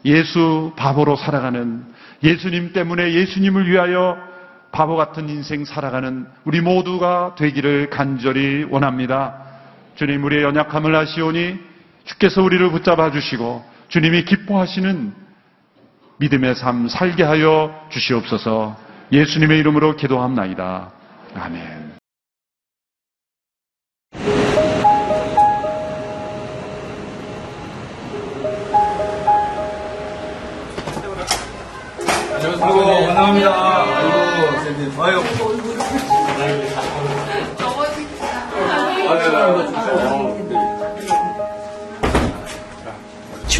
예수 0.04 0.72
바보로 0.76 1.16
살아가는 1.16 1.84
예수님 2.22 2.72
때문에 2.72 3.12
예수님을 3.12 3.68
위하여 3.68 4.16
바보 4.72 4.96
같은 4.96 5.28
인생 5.28 5.64
살아가는 5.64 6.26
우리 6.44 6.60
모두가 6.60 7.36
되기를 7.36 7.90
간절히 7.90 8.66
원합니다. 8.68 9.36
주님 9.94 10.24
우리의 10.24 10.42
연약함을 10.42 10.94
아시오니 10.94 11.58
주께서 12.04 12.42
우리를 12.42 12.70
붙잡아 12.70 13.12
주시고 13.12 13.64
주님이 13.88 14.24
기뻐하시는 14.24 15.23
믿음의 16.18 16.54
삶 16.54 16.88
살게 16.88 17.22
하여 17.22 17.74
주시옵소서 17.90 18.76
예수님의 19.12 19.58
이름으로 19.58 19.96
기도합나이다. 19.96 20.90
아멘. 21.34 21.94
아이고, 32.60 33.06
감사합니다. 33.06 33.63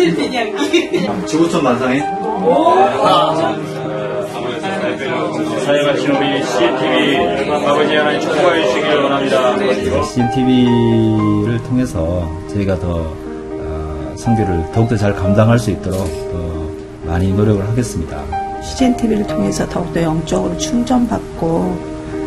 하늘 0.00 0.14
대냥이. 0.16 1.26
지구촌 1.26 1.62
만상에 1.62 2.00
사역하신 5.60 6.10
우리 6.10 6.42
CNTV 6.42 7.50
아버지 7.66 7.94
하나님 7.94 8.20
축복하여 8.20 8.66
주시길 8.66 8.96
원합니다. 8.96 10.02
CNTV를 10.04 11.62
통해서 11.64 12.30
저희가 12.48 12.78
더 12.78 13.14
어, 13.62 14.14
성교를 14.16 14.72
더욱더 14.72 14.96
잘 14.96 15.14
감당할 15.14 15.58
수 15.58 15.70
있도록 15.70 15.98
더 16.32 17.06
많이 17.06 17.32
노력을 17.32 17.66
하겠습니다. 17.68 18.22
CGN 18.62 18.96
TV를 18.96 19.26
통해서 19.26 19.68
더욱더 19.68 20.02
영적으로 20.02 20.56
충전받고 20.56 21.99